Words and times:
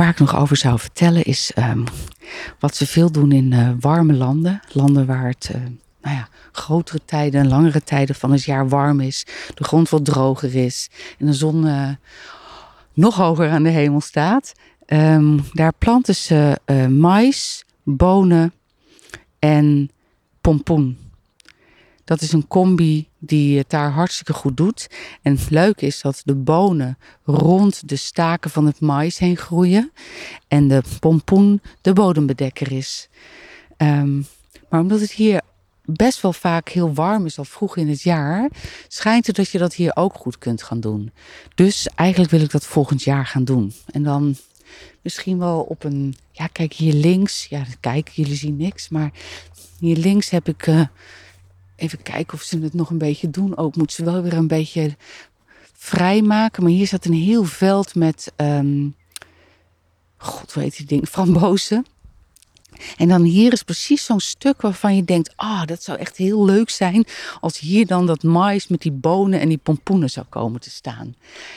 waar 0.00 0.08
ik 0.08 0.18
nog 0.18 0.36
over 0.36 0.56
zou 0.56 0.78
vertellen 0.78 1.24
is 1.24 1.52
ehm, 1.54 1.84
wat 2.58 2.76
ze 2.76 2.86
veel 2.86 3.12
doen 3.12 3.32
in 3.32 3.52
eh, 3.52 3.70
warme 3.80 4.12
landen. 4.12 4.60
Landen 4.72 5.06
waar 5.06 5.26
het 5.26 5.50
uh, 5.54 5.60
nou 6.02 6.16
ja, 6.16 6.28
grotere 6.52 7.00
tijden 7.04 7.40
en 7.40 7.48
langere 7.48 7.82
tijden 7.82 8.14
van 8.14 8.32
het 8.32 8.44
jaar 8.44 8.68
warm 8.68 9.00
is. 9.00 9.26
De 9.54 9.64
grond 9.64 9.88
wat 9.88 10.04
droger 10.04 10.54
is 10.54 10.90
en 11.18 11.26
de 11.26 11.32
zon 11.32 11.66
uh, 11.66 11.88
nog 12.92 13.16
hoger 13.16 13.50
aan 13.50 13.62
de 13.62 13.68
hemel 13.68 14.00
staat. 14.00 14.52
Um, 14.86 15.44
daar 15.52 15.72
planten 15.78 16.14
ze 16.14 16.58
mais, 16.88 17.64
bonen 17.82 18.52
en 19.38 19.90
pompoen. 20.40 21.09
Dat 22.04 22.20
is 22.20 22.32
een 22.32 22.46
combi 22.46 23.08
die 23.18 23.58
het 23.58 23.70
daar 23.70 23.90
hartstikke 23.90 24.32
goed 24.32 24.56
doet. 24.56 24.86
En 25.22 25.32
het 25.32 25.50
leuke 25.50 25.86
is 25.86 26.00
dat 26.00 26.22
de 26.24 26.34
bonen 26.34 26.98
rond 27.24 27.88
de 27.88 27.96
staken 27.96 28.50
van 28.50 28.66
het 28.66 28.80
mais 28.80 29.18
heen 29.18 29.36
groeien. 29.36 29.92
En 30.48 30.68
de 30.68 30.82
pompoen 31.00 31.62
de 31.80 31.92
bodembedekker 31.92 32.72
is. 32.72 33.08
Um, 33.76 34.26
maar 34.68 34.80
omdat 34.80 35.00
het 35.00 35.10
hier 35.10 35.40
best 35.84 36.20
wel 36.20 36.32
vaak 36.32 36.68
heel 36.68 36.94
warm 36.94 37.26
is 37.26 37.38
al 37.38 37.44
vroeg 37.44 37.76
in 37.76 37.88
het 37.88 38.02
jaar, 38.02 38.50
schijnt 38.88 39.26
het 39.26 39.36
dat 39.36 39.50
je 39.50 39.58
dat 39.58 39.74
hier 39.74 39.96
ook 39.96 40.14
goed 40.14 40.38
kunt 40.38 40.62
gaan 40.62 40.80
doen. 40.80 41.12
Dus 41.54 41.88
eigenlijk 41.94 42.30
wil 42.30 42.40
ik 42.40 42.50
dat 42.50 42.66
volgend 42.66 43.02
jaar 43.02 43.26
gaan 43.26 43.44
doen. 43.44 43.72
En 43.86 44.02
dan 44.02 44.36
misschien 45.02 45.38
wel 45.38 45.60
op 45.60 45.84
een, 45.84 46.16
ja 46.32 46.46
kijk 46.46 46.72
hier 46.72 46.94
links, 46.94 47.46
ja 47.46 47.64
kijk 47.80 48.08
jullie 48.08 48.36
zien 48.36 48.56
niks, 48.56 48.88
maar 48.88 49.12
hier 49.78 49.96
links 49.96 50.30
heb 50.30 50.48
ik... 50.48 50.66
Uh, 50.66 50.80
Even 51.80 52.02
kijken 52.02 52.34
of 52.34 52.42
ze 52.42 52.58
het 52.58 52.74
nog 52.74 52.90
een 52.90 52.98
beetje 52.98 53.30
doen. 53.30 53.56
Ook 53.56 53.76
moet 53.76 53.92
ze 53.92 54.04
wel 54.04 54.22
weer 54.22 54.32
een 54.32 54.46
beetje 54.46 54.96
vrijmaken. 55.72 56.62
Maar 56.62 56.72
hier 56.72 56.86
staat 56.86 57.04
een 57.04 57.12
heel 57.12 57.44
veld 57.44 57.94
met, 57.94 58.32
um, 58.36 58.94
god 60.16 60.52
weet 60.52 60.76
die 60.76 60.86
ding, 60.86 61.08
frambozen. 61.08 61.86
En 62.96 63.08
dan 63.08 63.22
hier 63.22 63.52
is 63.52 63.62
precies 63.62 64.04
zo'n 64.04 64.20
stuk 64.20 64.60
waarvan 64.60 64.96
je 64.96 65.04
denkt: 65.04 65.32
ah, 65.36 65.48
oh, 65.48 65.64
dat 65.64 65.82
zou 65.82 65.98
echt 65.98 66.16
heel 66.16 66.44
leuk 66.44 66.70
zijn 66.70 67.04
als 67.40 67.58
hier 67.58 67.86
dan 67.86 68.06
dat 68.06 68.22
mais 68.22 68.68
met 68.68 68.80
die 68.80 68.92
bonen 68.92 69.40
en 69.40 69.48
die 69.48 69.58
pompoenen 69.58 70.10
zou 70.10 70.26
komen 70.28 70.60
te 70.60 70.70
staan. 70.70 71.14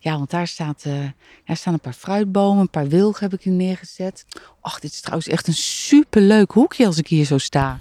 Ja, 0.00 0.16
want 0.16 0.30
daar, 0.30 0.46
staat, 0.46 0.84
uh, 0.86 1.08
staan 1.46 1.72
een 1.72 1.80
paar 1.80 1.92
fruitbomen, 1.92 2.60
een 2.60 2.70
paar 2.70 2.88
wilgen 2.88 3.22
heb 3.22 3.38
ik 3.38 3.44
hier 3.44 3.52
neergezet. 3.52 4.26
Ach, 4.60 4.80
dit 4.80 4.92
is 4.92 5.00
trouwens 5.00 5.28
echt 5.28 5.46
een 5.46 5.54
superleuk 5.54 6.52
hoekje 6.52 6.86
als 6.86 6.98
ik 6.98 7.08
hier 7.08 7.24
zo 7.24 7.38
sta. 7.38 7.78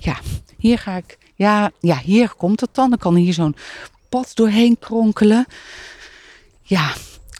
Ja, 0.00 0.20
hier 0.56 0.78
ga 0.78 0.96
ik 0.96 1.18
ja, 1.38 1.70
ja, 1.80 1.98
hier 1.98 2.34
komt 2.36 2.60
het 2.60 2.70
dan. 2.72 2.90
Dan 2.90 2.98
kan 2.98 3.14
hier 3.14 3.32
zo'n 3.32 3.56
pad 4.08 4.30
doorheen 4.34 4.78
kronkelen. 4.78 5.46
Ja, 6.62 6.94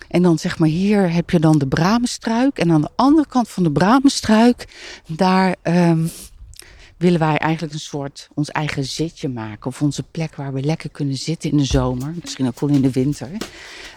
en 0.09 0.23
dan 0.23 0.39
zeg 0.39 0.59
maar 0.59 0.69
hier 0.69 1.13
heb 1.13 1.31
je 1.31 1.41
dan 1.41 1.59
de 1.59 1.67
bramenstruik. 1.67 2.59
En 2.59 2.73
aan 2.73 2.81
de 2.81 2.91
andere 2.95 3.27
kant 3.29 3.49
van 3.49 3.63
de 3.63 3.71
bramenstruik, 3.71 4.69
daar 5.07 5.57
um, 5.63 6.11
willen 6.97 7.19
wij 7.19 7.37
eigenlijk 7.37 7.75
een 7.75 7.81
soort 7.81 8.29
ons 8.35 8.49
eigen 8.51 8.85
zitje 8.85 9.29
maken. 9.29 9.67
Of 9.67 9.83
onze 9.83 10.03
plek 10.03 10.37
waar 10.37 10.53
we 10.53 10.63
lekker 10.63 10.91
kunnen 10.91 11.17
zitten 11.17 11.51
in 11.51 11.57
de 11.57 11.65
zomer. 11.65 12.15
Misschien 12.21 12.47
ook 12.47 12.61
wel 12.61 12.71
in 12.71 12.83
de 12.83 12.93
winter. 12.93 13.31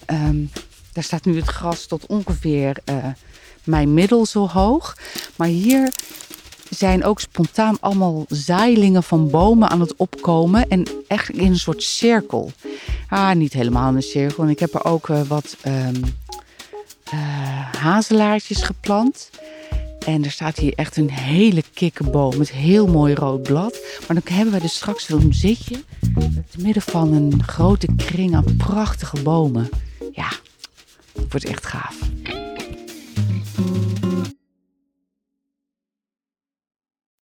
Um, 0.07 0.49
daar 0.93 1.03
staat 1.03 1.25
nu 1.25 1.35
het 1.35 1.47
gras 1.47 1.85
tot 1.85 2.05
ongeveer 2.05 2.77
uh, 2.85 3.05
mijn 3.63 3.93
middel 3.93 4.25
zo 4.25 4.47
hoog. 4.47 4.97
Maar 5.35 5.47
hier 5.47 5.93
zijn 6.77 7.03
ook 7.03 7.19
spontaan 7.19 7.77
allemaal 7.79 8.25
zaailingen 8.27 9.03
van 9.03 9.29
bomen 9.29 9.69
aan 9.69 9.79
het 9.79 9.95
opkomen. 9.95 10.67
En 10.67 10.87
echt 11.07 11.29
in 11.29 11.45
een 11.51 11.59
soort 11.59 11.83
cirkel. 11.83 12.51
Ah, 13.07 13.35
niet 13.35 13.53
helemaal 13.53 13.89
in 13.89 13.95
een 13.95 14.01
cirkel. 14.01 14.43
En 14.43 14.49
ik 14.49 14.59
heb 14.59 14.73
er 14.73 14.85
ook 14.85 15.07
uh, 15.07 15.21
wat 15.21 15.57
um, 15.67 16.01
uh, 17.13 17.73
hazelaartjes 17.77 18.61
geplant. 18.61 19.29
En 20.05 20.23
er 20.23 20.31
staat 20.31 20.57
hier 20.57 20.73
echt 20.75 20.97
een 20.97 21.11
hele 21.11 21.63
kikkenboom 21.73 22.37
met 22.37 22.51
heel 22.51 22.87
mooi 22.87 23.13
rood 23.13 23.43
blad. 23.43 23.79
Maar 24.07 24.21
dan 24.23 24.35
hebben 24.35 24.53
we 24.53 24.59
dus 24.59 24.75
straks 24.75 25.05
zo'n 25.05 25.33
zitje. 25.33 25.83
Te 26.49 26.61
midden 26.61 26.83
van 26.83 27.13
een 27.13 27.43
grote 27.43 27.87
kring 27.95 28.35
aan 28.35 28.55
prachtige 28.57 29.21
bomen. 29.21 29.69
Ja, 30.11 30.29
het 31.13 31.31
wordt 31.31 31.45
echt 31.45 31.65
gaaf. 31.65 31.95